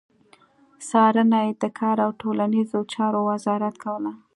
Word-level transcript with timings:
څارنه 0.89 1.39
يې 1.45 1.51
د 1.61 1.63
کار 1.79 1.97
او 2.05 2.11
ټولنيزو 2.21 2.79
چارو 2.93 3.19
وزارت 3.31 3.75
کوله. 3.83 4.11